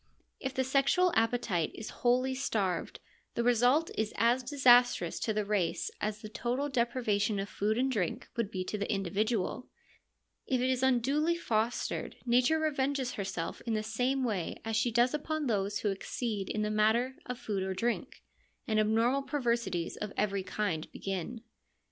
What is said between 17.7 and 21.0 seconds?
drink, and abnormal perversities of every kind